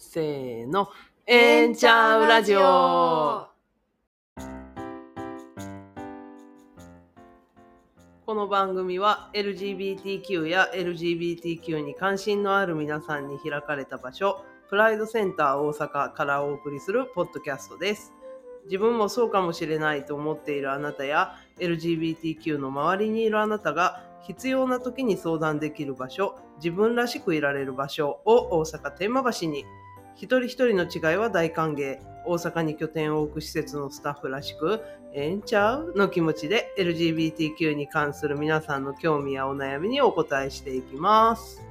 [0.00, 0.88] せーの。
[1.26, 3.48] えんちゃうラジオ
[8.24, 18.14] この番組は LGBTQ や LGBTQ に関心のある皆さんに開かれた場所、プライドセンター大阪からお送りするポッドキャストです。
[18.66, 29.64] 自分もそうかもしれないと思っているあなたや LGBTQ の周りにいるあなたが必要な時に相談できる場所、自分らしくいられる場所を大阪天満橋に
[30.18, 32.00] 一人一人の違いは大歓迎。
[32.26, 34.80] 大阪に拠点を置く施設のスタッフらしく、
[35.14, 41.62] ええんちゃうの気持ちで LGBTQ に関する皆さんの興味やお悩みにお答えしていきます。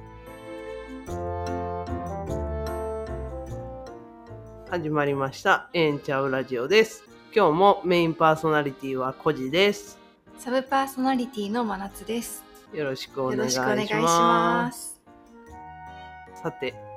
[4.70, 5.68] 始まりました。
[5.74, 7.04] ええんちゃうラジオです。
[7.36, 9.98] 今日もメインパーソナリティはコジです。
[10.38, 12.42] サブパーソナリティの真夏です。
[12.72, 14.72] よろしくおよ願いしま。
[14.72, 15.00] す。
[16.42, 16.87] さて、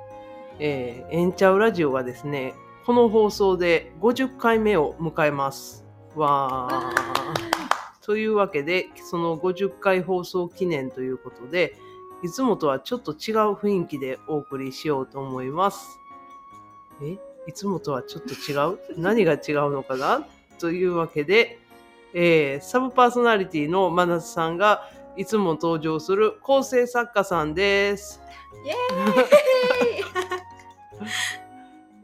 [0.64, 2.54] えー、エンチャウラジオがですね、
[2.86, 5.84] この放送で50回目を迎えます。
[6.14, 8.06] わー。
[8.06, 11.74] というわけで、その50回放送記念ということで、
[12.22, 13.16] いつもとはちょっと違う
[13.54, 15.98] 雰囲気でお送りしようと思います。
[17.02, 17.18] え？
[17.48, 18.78] いつもとはちょっと違う？
[19.00, 20.24] 何が違うのかな？
[20.60, 21.58] というわけで、
[22.14, 28.20] えーサブパーソナリティの真夏さんがいつも登場する構成作家さんです。
[28.64, 30.21] イエーイ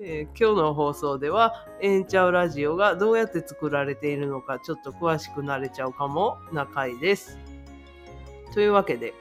[0.01, 7.37] えー今日の放送では「エンチャウラジオ」がどうやって作られているのかちょっと詳しくなれちゃうかもな回です。
[8.55, 9.15] というわけで、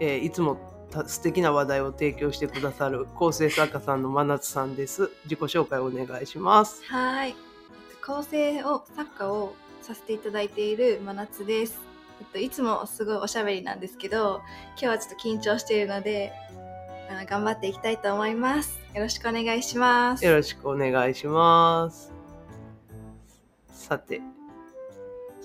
[0.00, 0.58] えーいつも
[1.06, 5.10] 素敵な話題を提供してくださる構成作家さんの真夏さんです。
[5.24, 6.82] 自己紹介お願いします。
[6.86, 7.28] はい。
[7.28, 7.34] えっ
[8.00, 11.78] と構成を作家をさせていただいている真夏です。
[12.20, 14.40] えっといつもすごいおしゃべりなんですけど、
[14.70, 16.32] 今日はちょっと緊張しているので、
[17.10, 18.78] あの頑張っていきたいと思います。
[18.94, 20.24] よろしくお願いします。
[20.24, 22.12] よろしくお願いします。
[23.66, 24.20] さて、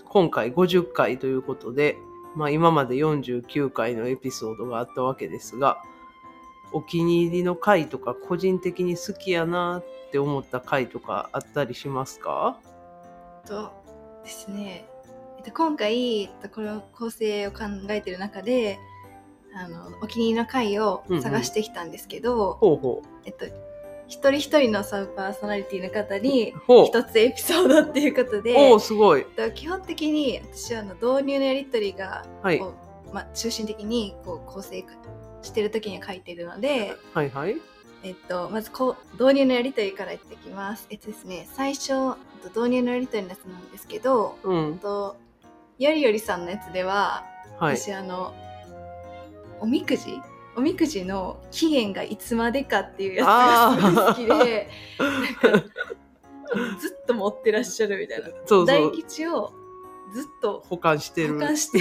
[0.08, 1.98] 今回50回ということで、
[2.36, 5.82] まあ今まで49回のエピソードがあったわけですが、
[6.72, 12.60] お気に入りの回とか個人的に好きやなって思った回とかあったりしますか？
[13.48, 13.72] と
[14.24, 14.88] ですね、
[15.40, 18.78] えっと、今回えっとこの構成を考えている中で
[19.56, 23.46] あのお気に入りの回を探してきたんですけど、ほうほえっと、
[24.08, 26.54] 一人一人のサブパーソナリティの方に。
[26.88, 29.22] 一つエピソードっていうことでおお、すごい。
[29.22, 32.62] えっと基本的に私はあの導入のやり取りがはい。
[33.14, 34.84] まあ、中心的にこう構成
[35.42, 37.56] してる時に書いているので、はいはい。
[38.04, 40.88] えっと、まずこう導入のやり取りから言ってきます。
[40.90, 41.96] えっとですね、最初え
[42.48, 44.80] っと導入のやり取りのやつなんですけど、うん。
[44.80, 45.16] と
[45.80, 47.24] よりよりさんのやつでは、
[47.58, 47.78] はい。
[47.78, 48.34] 私あの
[49.60, 50.22] おみくじ？
[50.58, 54.70] おみくじの期限がいつまでかっていうやつがすごい好きで
[56.80, 58.92] ずっと持ってらっしゃるみたいなそうそ大う。
[58.94, 59.54] 吉を
[60.14, 61.34] ずっと保管してる。
[61.34, 61.80] 保管して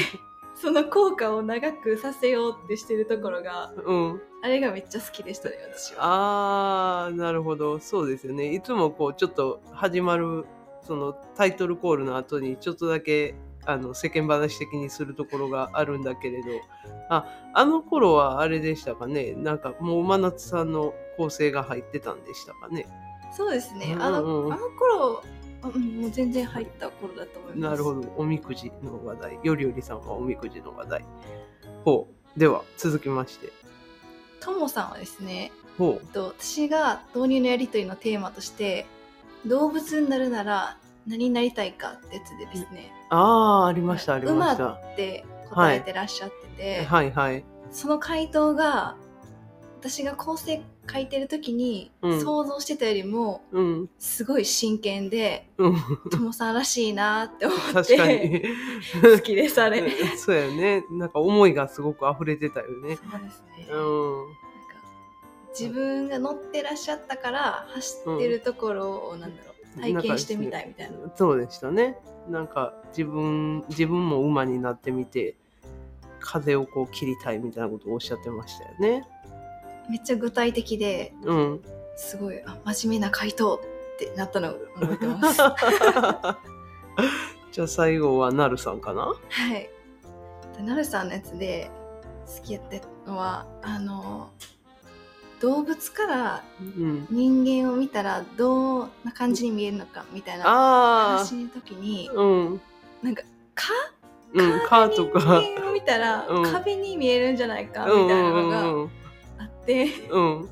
[0.56, 4.20] その効果を長くさせようってしてるところがうん。
[4.42, 7.06] あれがめっちゃ好きでしたね私は。
[7.06, 10.44] あーなるほどそうですよねいつもこうちょっと始まる
[10.82, 13.34] そのタイトルコールの後にちょっとだけ
[13.66, 16.48] あの世間話的にするところがあるんだけれど。
[17.08, 19.32] ああの頃はあれでしたかね。
[19.34, 22.86] なんかもう真夏さんの構成が入ってたんでしたかね。
[23.32, 24.48] そうですね、うんあうん。
[24.48, 25.22] のあの頃
[25.62, 27.70] あうんもう全然入った頃だと思います。
[27.70, 28.12] なるほど。
[28.16, 29.38] おみくじの話題。
[29.42, 31.04] よりよりさんはおみくじの話題。
[31.84, 32.38] ほう。
[32.38, 33.52] では続きまして。
[34.40, 38.84] ともさんはですねほえっと私が導入のやり取りのテーマとして
[39.46, 48.96] 動物になるなら何になりたいかってやつでですねうああありましたありま馬したって答えてらっしゃってて、はいはいその回答が
[49.80, 55.76] 私が構成書いてる時にうん想像してたよりもうんすごい真剣でうん
[56.10, 58.48] ともさんらしいなって思っ確かにて
[59.02, 59.82] 好きですあれ。
[60.16, 60.84] そうやね。
[60.90, 62.96] なんか思いがすごく溢れてたよね。
[62.96, 63.68] そうですね。
[63.70, 64.26] うん。
[64.26, 64.36] なんか
[65.58, 70.96] 自分が乗ってらっしゃったから走ってるところをなんだろう体験してみたいみたいな。
[71.16, 71.98] そうでしたね。
[72.28, 75.34] なんか自分、自分も馬になってみて、
[76.20, 79.04] 風をこう切りたいみたいなことをおっしゃってましたよね。
[79.90, 81.60] めっちゃ具体的でうん。
[81.96, 83.60] すごいあ真面目な回答っ
[83.98, 85.38] てなったのを覚えてます。
[87.52, 89.02] じゃあ最後はなるさんかな？
[89.02, 89.14] は
[89.56, 89.70] い。
[90.56, 91.70] でなるさんのやつで
[92.26, 94.30] 好きやったのはあの
[95.40, 97.06] 動物からうん。
[97.10, 102.18] 人間を見たらどんな感じに見えるのかみたいなあ話の時にあ。
[102.18, 102.60] うん。
[103.02, 103.22] なんか
[103.54, 103.72] 蚊？
[104.34, 104.68] うん。
[104.68, 105.20] カーとか。
[105.20, 108.90] 人間を見たらうん壁に見えるんじゃないかみうんたいなのが
[109.38, 110.48] あって、うん。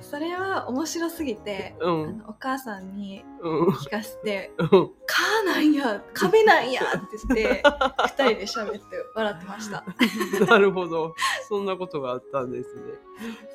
[0.00, 2.18] それは面白すぎて、あうん。
[2.18, 3.68] のお母さんにうん。
[3.68, 4.68] 聞かせてうん。
[5.06, 7.62] 「カーなんや壁なんや!」って言って
[8.04, 8.80] 二人で喋って
[9.14, 9.84] 笑ってました。
[10.46, 11.14] なるほど。
[11.48, 12.82] そんなことがあったんですね。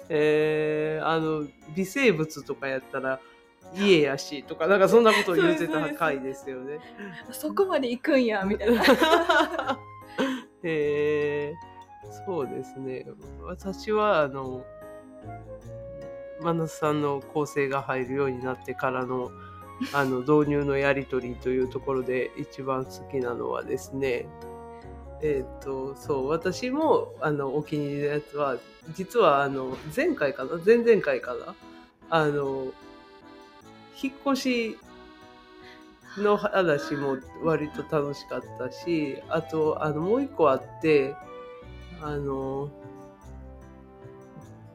[0.09, 3.19] えー、あの、微生物とかやったら、
[3.75, 6.79] 家やしとか、なんかそんなことを言ってた回ですよね。
[7.31, 8.83] そこまで行くんやみたいな。
[10.63, 13.05] えー、そうですね。
[13.41, 14.63] 私は、あの、
[16.41, 19.31] 真夏さんの構成が入るようになってからの、
[19.93, 24.27] あの、導入のやり取りというところで一番好きなのはですね、
[25.21, 28.57] えっ、と、そう、私も、あの、お気に入りのやつは、
[28.93, 31.55] 実は、あの、前回かな前々回かな
[32.09, 32.67] あの、
[34.01, 34.77] 引っ越し
[36.17, 41.15] の話も割と楽しかったし、あと、あの、もう一個あって、
[42.01, 42.69] あの、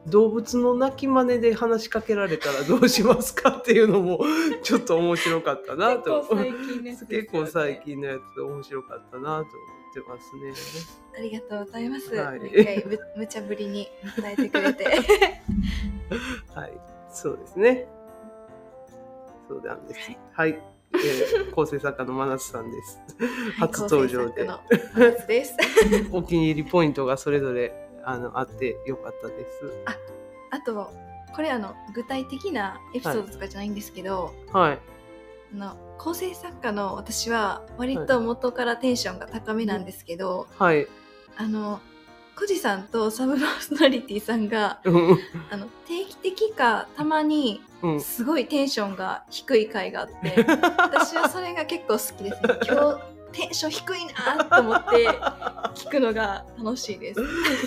[0.09, 4.19] 動物の鳴き真似で話しかけられたらどうしますかっていうのも
[4.63, 6.27] ちょっと面白かったなと。
[7.09, 9.45] 結構最近のやつね面白かったなと思っ
[9.93, 10.89] てますね。
[11.17, 12.15] ありがとうございます。
[12.15, 12.39] はい
[13.15, 14.85] 無茶ぶりに伝えてくれて。
[16.55, 16.73] はい、
[17.11, 17.87] そうですね。
[19.47, 19.99] そうなんです。
[20.33, 20.61] はい、
[20.93, 22.99] えー構成作家の真夏さんです。
[23.57, 24.59] 初登場で構成作家の
[24.93, 25.57] 真夏です。
[26.11, 29.71] お気に入りポイントがそれぞれあのあってよかったです。
[30.51, 30.91] あと
[31.35, 34.79] これあの具体的なエピソードとかじゃないんですけど、はい。
[35.53, 40.87] あの構成作家の私は割と元からテンションが高めなんですけど、はい。
[41.37, 41.79] あの
[42.35, 45.19] コジさんとサブローソナリティさんがうん
[45.51, 48.01] あの定期的かたまにうん。
[48.01, 50.45] すごいテンションが低い回があって
[50.77, 55.07] 私はそれが結構好きですね今日テンション低いなと思って
[55.75, 57.21] 聞くのが楽しいです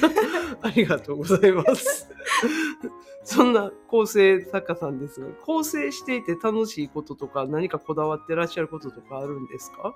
[0.62, 2.09] ありがとうございます。
[3.25, 9.94] そんな構成作家さんですが、構成していて楽しいこととか何かこだわってらっしゃることとかあるんですか？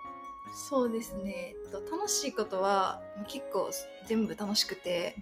[0.68, 3.68] そうですねえっと楽しいことは結構
[4.06, 5.16] 全部楽しくて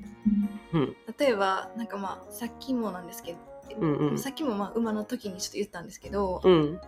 [0.74, 0.96] うん。
[1.18, 3.38] 例えばなんかまあさっきもなんですけど、
[3.80, 6.78] うんうんさっきもまあ馬の時にちょっと言ったんですけど、うん。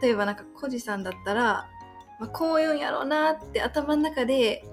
[0.00, 1.66] 例えばなんかコジさんだったら、
[2.22, 4.64] まあ、こういうんやろうなって頭の中で、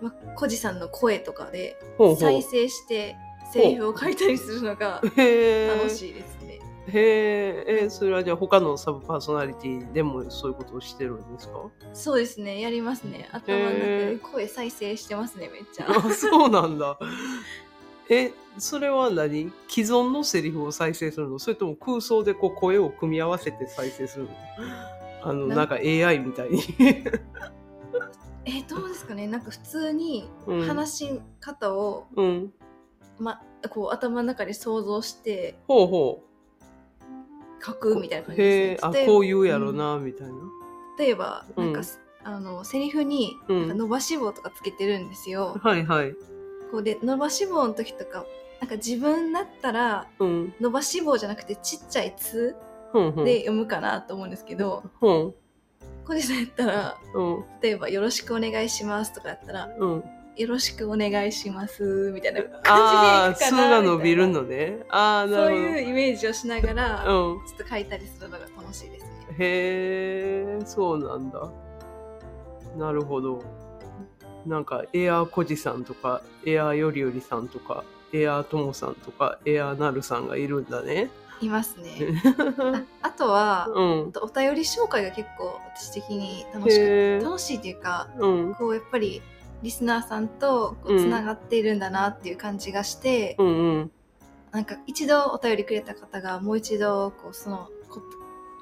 [0.00, 1.76] まあ、コジさんの声とかで。
[2.18, 3.16] 再生して
[3.52, 6.60] セリフを書いたりするのが 楽しいですね。
[6.86, 11.54] へーえーそれはじゃあ他のサブパーソナリティでもそういうことをしてるんですか？
[11.92, 13.28] そうですね、やりますね。
[13.32, 15.86] 頭の中で声再生してますね、めっちゃ。
[15.90, 16.98] あそうなんだ。
[18.08, 19.52] え、それは何？
[19.68, 21.38] 既存のセリフを再生するの？
[21.38, 24.30] それとも空想でこう声を組み合わせて再生するの？
[25.24, 26.60] あの、ななんか AI みたいに。
[28.44, 29.26] えーどうですかね？
[29.28, 32.52] なんか普通にうん話し方を、うん。
[33.18, 33.40] ま、
[33.70, 36.22] こう頭の中で想像してほうほ
[37.64, 38.26] 書くみたいなう。
[38.28, 39.00] 感じへえ、あ、ですね。
[39.00, 40.34] 例えばこう言うやろな、みたいな。
[40.98, 45.56] 例えば、うんなんかす、あのセリフに伸ばし棒とかつけてるんですよ。
[45.62, 46.12] はいはい。
[46.72, 48.24] こうで伸ばし棒の時とか
[48.60, 50.54] なんか自分だったらうん。
[50.60, 52.71] 伸ばし棒じゃなくてちっちゃい「つふん」ふん。
[53.24, 55.34] で読むかなと思うんですけど、ふん。
[56.04, 57.44] コジさんやったらうん。
[57.60, 60.04] 例えば「よろしくお願いします」とかやったらうん。
[60.36, 64.78] 「よろしくお願いします」みたいなあ感じでいくかなが伸びるみたいのね。
[64.88, 65.52] ああ、なそう。
[65.52, 67.46] いうイメージをしながら、うん。
[67.46, 69.10] ちょっと書いたりするのが楽しいですね。
[69.38, 71.50] へえ、そうなんだ。
[72.76, 73.42] なるほど。
[74.46, 81.10] なんか、エアーコジさんとか、エアーよりよりさんとか、エアーともさんとか、エアーなるさんがいるんだね。
[81.46, 82.22] いますね。
[83.02, 88.54] ああとは、うんお便り紹介が結構私的に楽しく楽しいっていうかうん。
[88.54, 89.22] こうやっぱり
[89.62, 93.90] リスナーさんとつながっているんだなっていう感じがして、うんうん。
[94.50, 98.02] なんか一度お便りくれた方がもう一度こうそのこ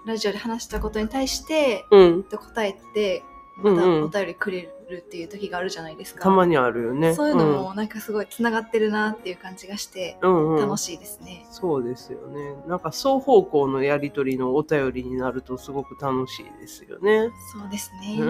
[0.06, 2.24] ラジオで話したことに対してうん。
[2.24, 3.22] と答えて
[3.58, 6.22] またお便りくれるっていう時があるじゃないですか。
[6.22, 7.14] たまにあるよね。
[7.14, 11.46] そういうのもなんかすごいつながってるなっていう感じがしてうん、うんうん楽しいですね。
[11.50, 12.54] そうですよね。
[12.66, 17.30] なんか双方向のやりとりのお便りになるとすごく楽しいですよね。
[17.52, 18.16] そうですね。
[18.20, 18.24] う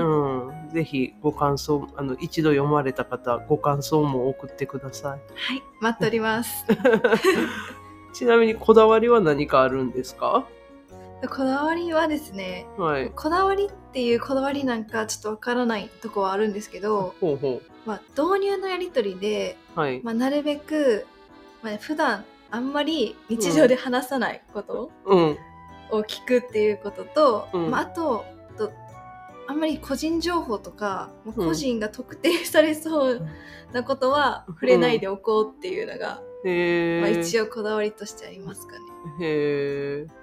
[0.69, 0.71] ん。
[0.73, 5.11] ぜひご感想、あの、一度読まれた方、ご感想も送ってください。
[5.35, 6.65] はい、待っております。
[8.13, 10.47] ちなみにこだわりは何かあるんですか？
[11.29, 13.11] こだわりはですね、はい。
[13.11, 19.81] こだわりっていうこだわりなんかちょっとわからないとこはあるんですけど、ほうほまあ、導入のやり取りで、う。
[19.81, 20.01] はい。
[20.03, 21.07] まあ、なるべく、
[21.63, 25.39] まあ、普段あんまり日常で話さないことうん。
[25.91, 28.25] を聞くっていうことと、うんまあ、あと
[28.57, 28.73] と
[29.49, 33.27] あんまり個人情報とか、もううん個人が特定されそう
[33.73, 37.21] なことは触れないでおこうっていうのがへまあ、え。
[37.21, 38.79] 一応こだわりとしてありますかね。
[39.21, 40.20] へえ。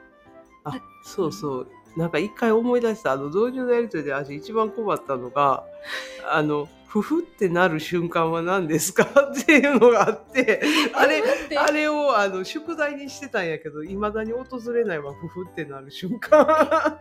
[0.67, 1.67] ああ、そうそう。
[1.95, 5.63] なんか一回思い出した、あの、同時のやりとりで私一番困ったのが、
[6.29, 9.03] あの、ふふってなる瞬間は何ですか？
[9.03, 10.61] っていうのがあって、
[10.95, 11.21] あれ、
[11.57, 16.45] あれをあの宿題にしてたんやけど、いまだに訪れないわ、ふふってなる瞬間。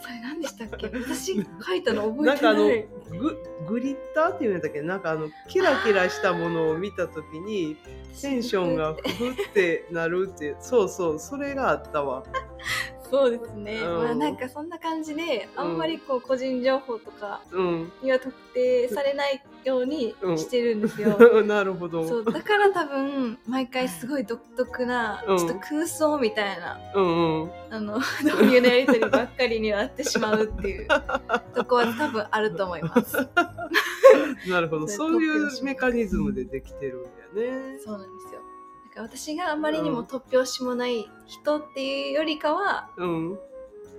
[0.00, 0.86] それ何でしたっけ？
[0.98, 3.18] 私書いたの覚なんかあのえてない。
[3.18, 3.36] グ
[3.68, 4.80] グリッターっていうんだっけ？
[4.82, 7.76] なんかあのキラキラしたものを見た時に
[8.20, 12.24] テンションがふふってなるってそうそうそれがあったわ。
[13.10, 13.80] そうですね。
[13.80, 17.92] うんまあなんかそんな感じで、あんまりこう個人情報とかうん。
[18.02, 21.16] には特定されないようにしてるんですよ。
[21.44, 22.06] なるほど。
[22.06, 27.50] そうだから多分毎回すごい独特な、うんちょっと空想みたいなうんうん。
[27.70, 30.88] あの導入のやり取りばっかりになってしまうっていう
[31.54, 33.16] とこは多分あると思います。
[34.48, 34.86] なるほど。
[34.86, 37.02] で そういうメカニズムでできてるん
[37.42, 37.78] やね。
[37.84, 38.40] そうなんですよ。
[38.96, 43.38] だから私があまりにも突拍子もない人っていうよりかは、うん。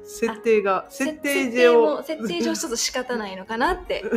[0.10, 4.06] 設定が設せ定上も設定上ちょっと仕方ないのかなって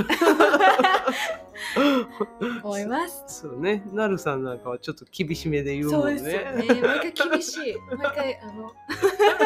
[2.63, 3.25] 思います。
[3.27, 3.83] そうね。
[3.93, 6.19] なるさんなんかはちょっと厳しめで言うもんね。
[6.21, 6.43] そうですよ
[6.75, 6.81] ね。
[6.81, 7.75] 毎回厳しい。
[7.97, 8.73] 毎回あの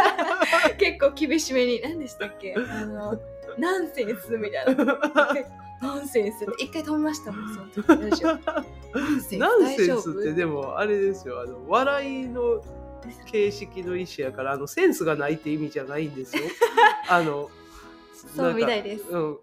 [0.78, 2.54] 結構厳しめに何でしたっけ？
[2.54, 3.18] あの
[3.56, 4.84] ナンセンスみたいな。
[5.84, 8.28] ナンセンス一回止めましたもんその時ラジオ
[9.38, 12.62] ナンセンスってでもあれですよあの笑いの
[13.26, 16.42] 形式の一種やからあのセンスがないって意味じゃないんですよ。
[17.08, 17.50] あの
[18.34, 18.80] そうみたい。
[18.80, 19.04] いです。
[19.10, 19.38] うん、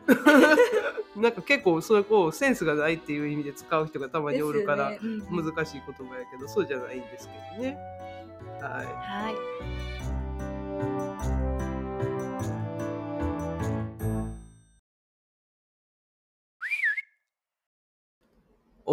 [1.21, 4.93] なんか結構それをセンスがないっていう意味で使う人がたまにおるから、
[5.29, 7.77] 難しい言葉やけどそうじゃないんですけどね。
[8.59, 9.33] ははい。
[9.33, 9.37] い、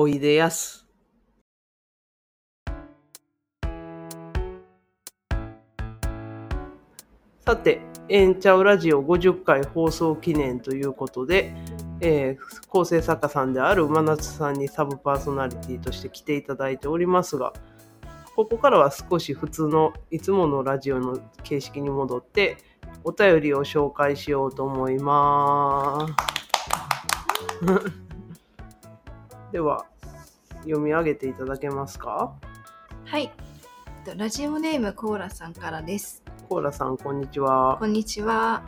[0.00, 0.86] おいでやす。
[7.44, 11.52] さて、エンチャウラジオ50回放送記念ということで、
[12.00, 17.52] えー構成作家さんである真夏さんにサブパーソナリティとして来ていただいておりますが、
[18.36, 22.58] ここからは少し普通のいつものラジオの形式に戻って、
[23.02, 26.14] お便りを紹介しようと思います。
[29.50, 29.88] では、
[30.68, 32.34] 読み上げていただけますか？
[33.04, 33.32] はい。
[34.06, 36.22] えっとラジオネームコーラさんからです。
[36.48, 37.87] コーラさん、こんにちはこ。
[37.87, 38.62] んにちは。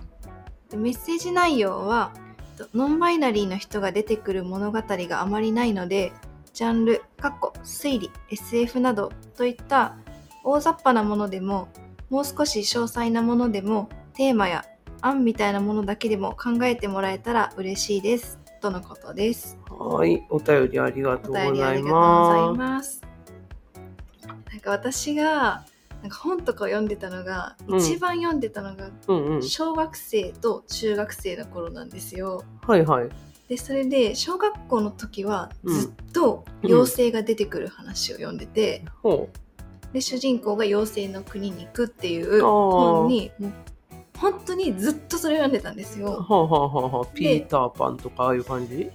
[0.70, 2.12] でメッセージ内容は、
[2.58, 6.12] えっとノンバイナリーの人が出てくる物語があまりないので、
[6.52, 9.96] ジャンル、過去、推理、SF などといった
[10.42, 11.68] 大雑把なものでも、
[12.08, 14.64] もう少し詳細なものでも、テーマや
[15.00, 18.39] 案みたいなものだけでも考えてもらえたら嬉しいです。
[18.60, 19.58] とのことです。
[19.68, 23.00] はい、お便りありがとうございまます。
[24.50, 25.64] なんか私が
[26.02, 28.90] なんか本とかを読んでたのが、うん一番読んでたのが。
[29.42, 32.44] 小学生と中学生の頃なんですよ。
[32.66, 33.08] はいはい。
[33.48, 39.28] でそれで小学校の時はうんずっと妖精が出てくる話を読んでて、ほ
[39.92, 43.32] で主人公が妖精の国に行くっていう本に
[44.20, 46.02] 本当にずっとそれを読んでたんですう。
[46.02, 46.08] よ。
[46.28, 48.90] はあ、はあはピーターパンとかああいう感じ？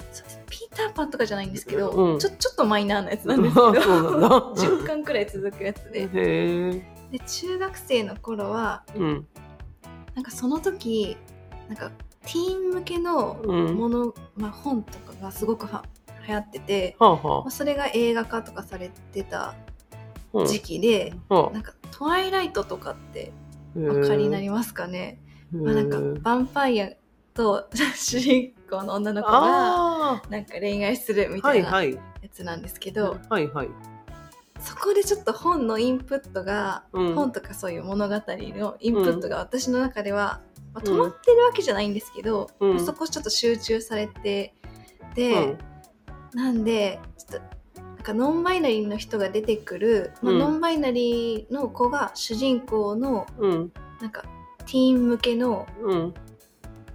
[0.50, 4.30] ピーターパンとかじゃないんですけど、うんちょちょっとマイナーなやつなんですけど そうなんだ。
[4.54, 6.08] 10巻くらい続くやつで。
[7.12, 9.28] で中学生の頃はうん。
[10.14, 11.18] なんかその時
[11.68, 11.90] なんか
[12.24, 13.76] ティーン向けのうん。
[13.76, 15.84] もの、まあ、本とかがすごくは
[16.28, 19.56] 流行ってて、はあはまあ、それが映画化とかされてたあ。
[20.34, 23.32] うん時期で、はなんか「トワイライト」とかって
[23.76, 23.80] あ。
[23.80, 25.20] お分かりになりりますかね、
[25.52, 26.90] ままあ、なんかヴァンパイア
[27.34, 31.42] と主人公の女の子があなんか恋愛するみあ。
[31.42, 32.30] たなやはいいはい。
[32.30, 33.70] つなんですけど、はいはい。
[34.60, 40.42] そこでちょっと本のインプットが、うん本とかそういう物語のインプットが私の中では、
[40.74, 44.56] まあ、うん止まってるわけじゃないんですけど、うんまあそこちょっと集中されて
[45.14, 45.58] で、うん
[46.34, 47.56] なんでちょっと
[48.06, 53.74] かノンバイナリーの人が出てくる、まあうんノンバイナリーの子が主人公のうん。
[54.00, 54.24] なんか
[54.60, 56.14] ティーン向けのうん。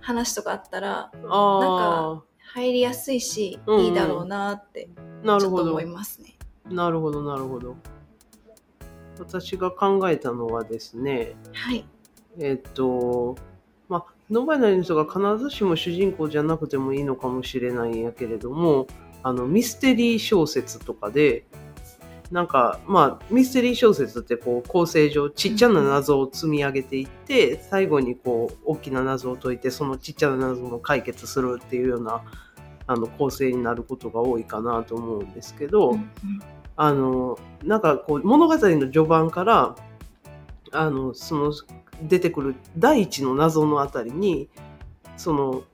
[0.00, 2.23] 話とかあったらあ
[2.55, 4.88] 入りやすいし、うんいいだろうなって
[5.23, 5.26] あ。
[5.26, 5.87] なるほどちょっと思い。
[5.87, 6.37] ますね。
[6.71, 7.76] なるほどなるほど。
[9.19, 11.85] 私が考えたのはですね、はい、
[12.38, 13.37] えっと、
[13.88, 18.87] まあ、ノンバイナリーの人が必ずしも主人公じゃなくてもいいのかもしれないんやけれども、
[19.23, 21.45] あの、ミステリー小説とかで、
[22.31, 32.23] なんか、まあ、ミステリー小説ってこう、構成上、ちっちゃな謎を積み上げていって、最後にこう、大きな謎を解いて、そのちっちゃな謎を解決するっていうような、
[32.87, 36.11] あの、構成になることが多いかなと思うんですけど、うんうん。
[36.83, 39.77] あのなんかこう物語の序盤から
[40.73, 41.53] あのその
[42.03, 44.49] 出てくる第一の謎のあたりに
[45.19, 45.65] その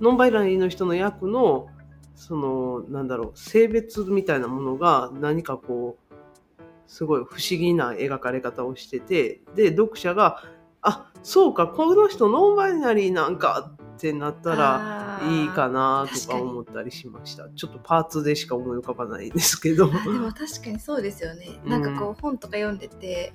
[0.00, 1.68] ノンバイナリーの人の役の
[2.16, 10.42] そのなんだろう性別みたいなものが何かこうすごい不思議な描かれ方をしててで読者が
[10.82, 17.48] あそうかこの人ノンバイナリーなんかってなったらいいかなとか思ったりしました。
[17.48, 19.88] ちょっとパーツでしか思い浮かばないんですけど。
[19.88, 23.32] でも確かにそうですよね、なんかこう本とか読んでて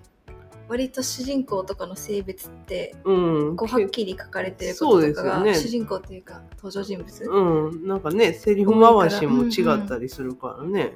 [0.68, 3.56] 割と主人公とかの性別って、うん。
[3.56, 5.56] こうはっきり書かれてることとかが、ね。
[5.56, 10.94] 主人公というか登場人物、うん、なんかねセリフ回しも違ったりするからね。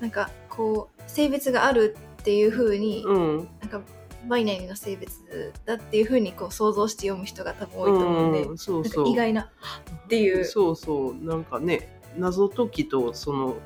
[0.00, 3.80] なんかこう性別があるっていう風に、うん、なんか
[4.28, 9.08] バイナリーの性別だっていう風にこう想像して読む人が多分多いと思うんで、うん、そうそう。
[9.08, 10.44] 意外なっていう。
[10.44, 11.14] そうそう。
[11.24, 13.56] なんかね謎解きとその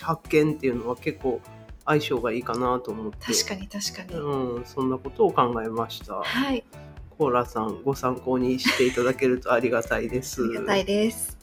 [0.00, 1.40] 発見っていうのは結構
[1.86, 6.16] 相性がいいかなと思って確かに確かに、うん、そんなことを考えました。
[6.16, 6.64] はい
[7.18, 10.44] コーラさんご参考にしていただけるとありがたいです。
[10.44, 11.38] ありがたいです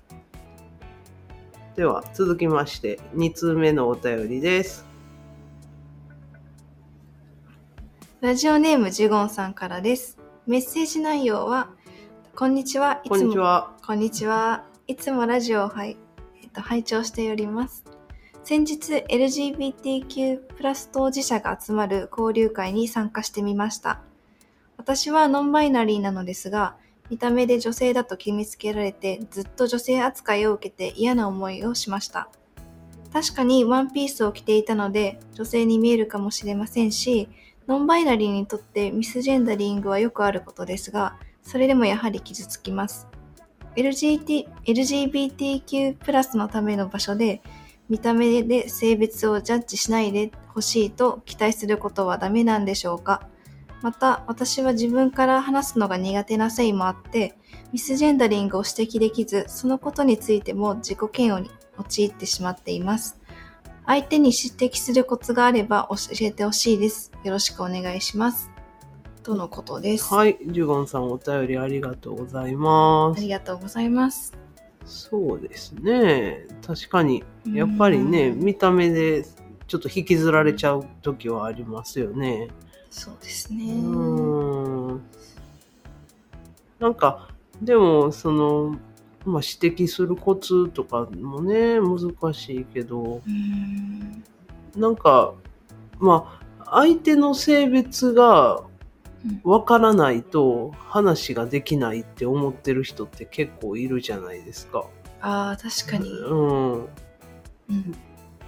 [1.76, 4.86] では続きまして2通目のお便りです。
[8.22, 11.72] ラジオネームジュゴンさんからですメッセージ内容は
[12.36, 13.74] こんにちはいつもこんにちは。
[13.86, 15.98] こんにちはいつもラジオを拝,、
[16.42, 17.84] えっと拝聴しております
[18.44, 20.40] 先日 LGBTQ+
[20.92, 24.02] 当事者が集まる交流会に参加してみました。
[24.76, 26.76] 私はノンバイナリーなのですが
[27.10, 32.28] 見た目で女性だと決めつけられてずっと女性扱いを受けて嫌な思いをしました。
[33.14, 37.30] 確かにワンピースを着ていたので女性に見えるかもしれませんし
[37.68, 43.08] ノンバイナリーにとってミスジェンダリングはよくあることですがそれでもやはり傷つきます。
[43.78, 47.42] LGBT LGBTQ+ のための場所で
[47.94, 53.30] 見た目で性別をジャッジしないでほしいと期待することはダメなんでしょうか？
[53.84, 57.38] また私は自分から話すのが苦手なせいもあって
[57.72, 63.20] ミスジェンダリングを指摘できずそのことについても自己嫌悪に陥ってしまっています。
[63.86, 67.12] 相手に指摘するコツがあれば教えてほしいです。
[67.24, 68.50] よろしくお願いします。
[69.22, 73.20] とのことです、はい、ジュゴンさんお便りありがとうございます。
[73.20, 74.34] ありがとうございます
[74.86, 76.46] そうですね。
[76.66, 79.26] 確かに、やっぱりね、うん見た目で
[79.68, 82.50] ちょっと引きずられちゃう時はありますよね。
[82.90, 85.02] そうですうねーん。
[86.80, 87.30] なんか、
[87.62, 88.78] でも、その、
[89.26, 94.24] まあ、指摘するコツとかもね、難しいけど、うん
[94.76, 95.34] なんか、
[96.00, 98.66] まあ、相手の性別がうん
[99.44, 104.86] わからないと話ができないって思ってる人って結構いるじゃないですか。
[105.22, 106.74] ああ確かに、うん。
[106.74, 106.88] うん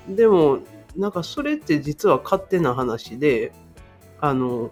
[0.10, 0.60] でも
[0.96, 3.52] なんかそれって実は勝手な話で
[4.22, 4.72] あの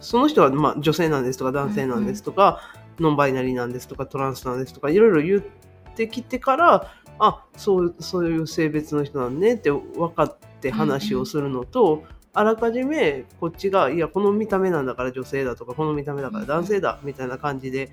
[0.00, 2.60] その人はまあ女性なんですとか男性なんですとか、
[3.00, 12.04] ノンバイナリーなんですとかトランスなんですとかいろいろ言ってきてからあそうそういう性別の人なんねって分かって話をするのと、
[12.38, 17.90] あらかじめこっちがいやこの見た目なんだから女性だとかこの見た目だから男性だみたいな感じで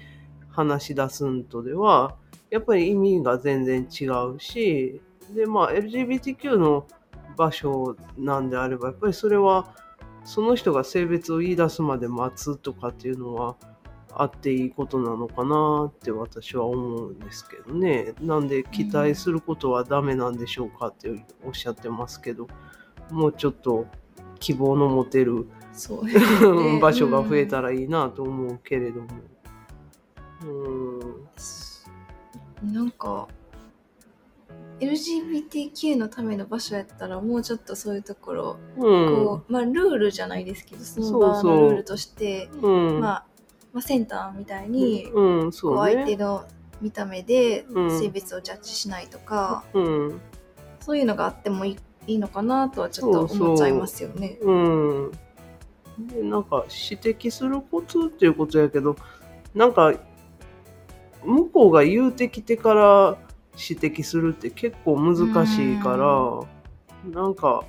[0.52, 2.16] 話し出すんとでは
[2.52, 4.06] やっぱり意味が全然違
[4.36, 5.02] うし
[5.34, 6.86] でまあ LGBTQ の
[7.36, 9.74] 場所なんであればやっぱりそれは
[10.26, 13.56] その人が性別を言い出すまで待つとかっていうのは
[14.12, 18.14] あっていいことなのかなって私は思うんですけどね。
[18.22, 21.10] なんで期待することはダメなんでしょうかって
[21.44, 22.48] おっしゃってますけど
[23.10, 23.88] もうちょっと
[24.46, 25.48] 希望の持てる
[26.04, 29.08] ね 場所が増えたらいいなと思うけれども。
[30.44, 31.00] うん。
[31.00, 31.26] うん
[32.74, 33.28] なんか
[34.80, 38.84] LGBTQ のための場所やったらもうちょっとそういうところ、うん。
[39.26, 43.00] こうまあルールじゃないですけどその場のルールとしてうん。
[43.00, 43.26] まあ、
[43.74, 45.78] まあセンターみたいに、うん、こそう。
[45.80, 46.46] 相手の
[46.82, 48.00] 見た目でうん。
[48.00, 50.22] 性別をジャッジしないとか、うん、
[50.82, 54.38] そういうのがあってもいいいいのかなとはちょっと思っちゃいますよね。
[54.42, 55.12] うん。
[56.08, 58.96] で、なんか指摘するコツっていうことやけど、
[59.54, 59.94] なんか
[61.24, 63.18] 向こうが言うてきてから
[63.58, 67.64] 指摘するって結構難しいから、なんか、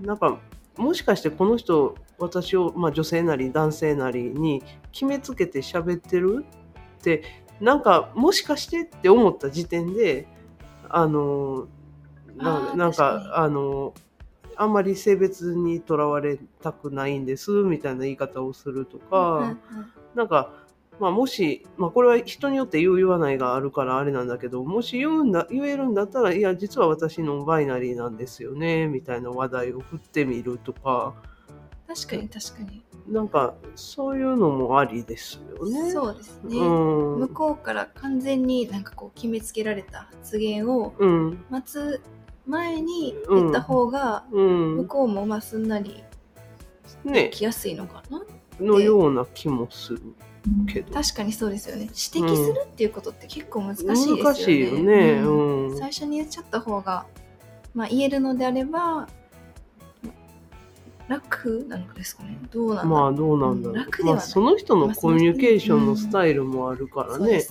[0.00, 0.38] なんか、
[0.76, 4.62] もしかしてこの人、私を、まあ、女性なり男性なりに
[4.92, 6.44] 決めつけて喋ってる
[6.98, 7.22] って、
[7.60, 10.26] なんか、もしかしてって思った時点で、
[10.88, 11.66] あの、
[12.36, 13.94] ななん確かあの、
[14.56, 19.58] あんまり性別にとらわれたくないんですみたいな言い方をするとか、うんうん
[20.14, 20.52] なんか
[21.00, 31.14] まあ、もし、まあ、これは人によって言う言わないがあるからあれなんだけどもし言うんだ言えるんだったらいや実は私のバイナリーなんですよねみたいな話題を振ってみるとか
[31.86, 32.82] 確かに確かに。
[33.08, 35.90] なんかそういうのもありですよね。
[35.90, 36.58] そうですね。
[36.58, 42.00] うん向こうから完全になんかこう決めつけられた発言をうん待つ
[42.46, 44.76] 前に言った方がうん。
[44.76, 46.02] 向こうもまあすんなり
[47.04, 47.30] ね。
[47.30, 48.22] 来やすいのかな、
[48.60, 50.00] のような気もする
[50.66, 50.92] けど。
[50.92, 51.82] 確かにそうですよね。
[51.82, 55.12] 指摘するっていうことって結構難しいですよね、難しいよね。
[55.22, 55.68] うん。
[55.70, 55.78] うん。
[55.78, 57.06] 最初に言っちゃった方が、
[57.74, 59.08] まあ、言えるのであれば
[61.08, 62.38] 楽なのですかね？
[62.50, 62.92] どうなんだろう？
[62.92, 64.14] まあどうなんだろう、楽ではない。
[64.16, 67.44] まあ、その人のコミュニケーションのスタイルもあるからね。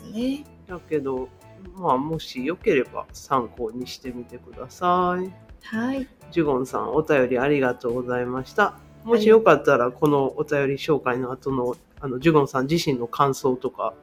[0.67, 1.29] だけど
[1.75, 5.33] まあもしよければ参考にしてみてください。
[5.63, 6.07] はい。
[6.31, 8.75] ジュゴンさんお便りありがとうございました。
[9.03, 13.93] もしよかったらこのお便り紹介の後のあのジュゴンさん自身の感想とか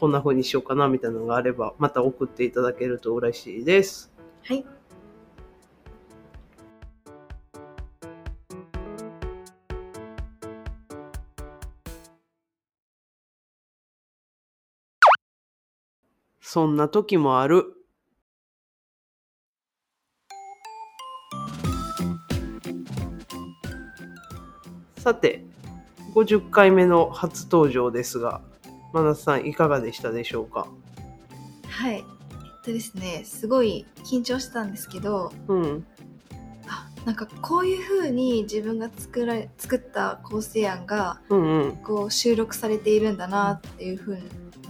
[0.00, 4.10] こんな風にしようかなみたいなのがあればまた送っていただけると嬉しいです。
[4.44, 4.64] はい
[16.44, 17.64] そんな時もある。
[24.98, 25.44] さて
[26.14, 28.40] 50回目の初登場ですが
[28.92, 30.66] 真夏さんいかがでしたでしょうか？
[31.68, 31.94] はい。
[31.96, 32.02] えっ
[32.64, 35.86] とですねすごい緊張してたんですけどうん。
[36.66, 41.76] あなんかこういう風に自分が作ら作った構成案がうんうん。
[41.76, 44.18] こう収録されているんだなっていう風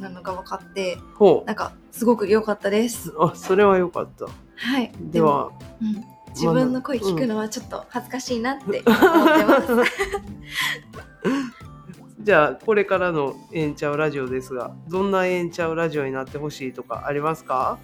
[0.02, 9.92] なのが分かってほなんかすごく良かったですうあそれはよかったはいではうん、自分の声聞くのはちょっと恥ずかしいなって思ってます、
[12.20, 17.78] じゃあこれからの「えんちゃうラジオ」ですがどんなえんちゃうラジオになってほしいとかありますか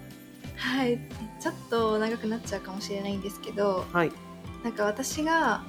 [0.55, 0.99] はい
[1.41, 4.11] ちょっと長くなっちゃうかもしれないんですけどはい
[4.63, 5.61] なんか私が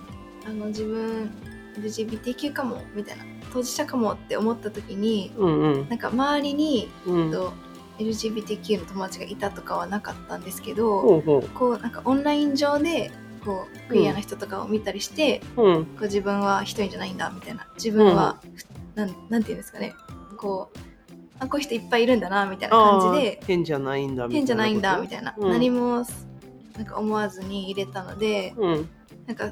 [0.47, 1.31] あの自分
[1.77, 5.89] LGBTQ かもみたいな当事者かもって思った時にうんうん。
[5.89, 7.31] なんか周りに、うん。
[7.31, 7.53] と
[7.99, 13.11] LGBTQ の友達がいたとかはなかったんですけどほうほこうなんかオンライン上で
[13.45, 15.85] こうクイアな人とかを見たりして、ううん。
[15.85, 17.67] こう自分は一人じゃないんだみたいな。
[17.75, 18.41] 自分は、
[18.95, 19.95] なんなんていうんですかね。
[20.37, 20.79] こう
[21.39, 25.51] あこういう人いっぱいいるんだなみたいな感じで変じゃないんだみたいな変じゃないんだみたいな、うん。
[25.51, 26.05] 何も
[26.77, 28.89] なんか思わずに入れたのでなうん。
[29.27, 29.51] なんか、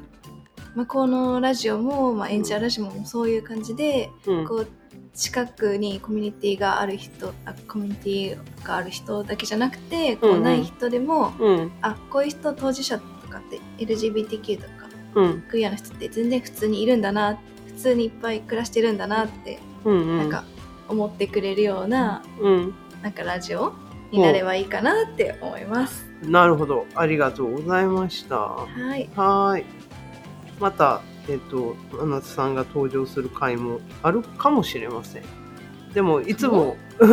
[0.75, 4.45] まあ、このラジオも、まあ、エンジャーラジオもそういう感じで、うん。
[4.47, 4.67] こう
[5.13, 10.33] 近くにコミュニティがある人あコミュニティがある人だけじゃなくてこうん。
[10.35, 11.71] ううんない人でも、うん。
[11.81, 14.69] あこういう人当事者とかって LGBTQ とか
[15.15, 15.41] うん。
[15.49, 20.17] クイアの人って全然普通にいるんだな普通にいっぱい暮らしてるんだなって、うんうん。
[20.19, 20.43] なんか
[20.87, 22.73] 思ってくれるようなうん。
[23.01, 23.73] なんかラジオ
[24.11, 26.05] になればいいかなって思います。
[26.23, 26.85] なるほど。
[26.95, 28.37] ありがとうございました。
[28.37, 29.65] ははい、ーい
[30.59, 35.23] またえっ、とあなたさんが登場する回もあるかもしれません
[35.93, 37.05] でもいつも で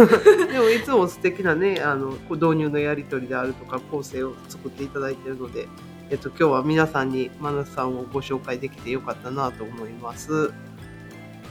[0.59, 5.68] もいつも素敵なねあの導入のやり取りであるとか構成を作っていただいているので
[6.09, 10.52] えっと、今日は皆さんに真夏さんをご紹介できてよかったなと思います。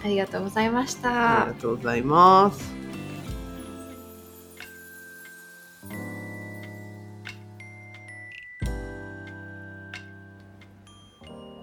[0.04, 1.10] ありがとうございましあた
[1.50, 1.62] りが。
[1.62, 2.85] とうございます。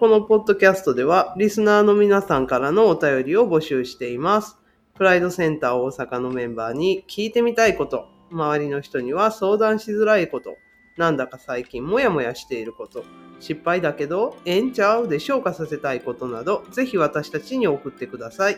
[0.02, 4.58] このポッドキャストでは、リスナーの皆さんからのお便りを募集しています。
[4.96, 10.56] プライドセンター大阪のメンバーに聞いてみたいこと、周りの人には相談しづらいこと、
[10.96, 13.04] なんだか最近モヤモヤしていること、
[13.38, 18.56] 失敗だけど、ええんちゃうで消化させたいことなど、ぜひ私たちに送ってください。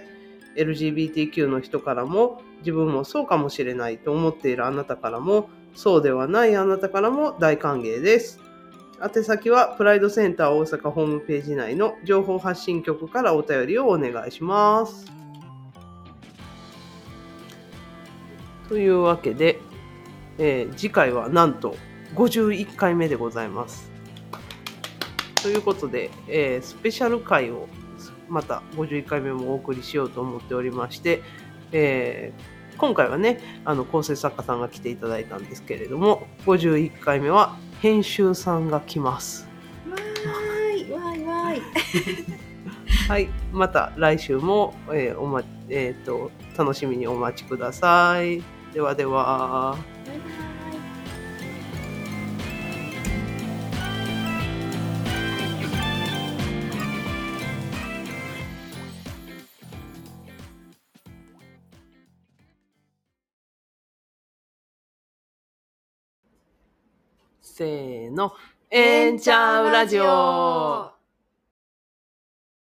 [0.57, 8.41] LGBTQ の人からも、自分もそうかもしれないと思っているあなたからも、そうではないあなたからも大歓迎です。
[9.01, 15.07] 宛先はプライドセンター大阪ホームページ内の情報発信局からお便りをお願いします。
[18.69, 19.59] というわけで、
[20.39, 21.77] えー次回はなんと
[22.15, 23.91] 51回目でございます。
[25.43, 27.69] ということで、えースペシャル回を
[28.29, 31.23] また51回目もお送りしようと思っておりまして、
[31.73, 39.47] えー今回はねあの構成作家さんが来ていただいたんですけれども51回目は編集さんが来ます。
[39.91, 41.63] わーいわーいわーい。
[43.07, 48.43] はい、また来週も、えーおまえーと楽しみにお待ちください。
[48.73, 49.77] ではでは。
[50.07, 50.54] バイバイ
[67.57, 68.33] せーの。
[68.69, 70.94] えんちゃうラジオ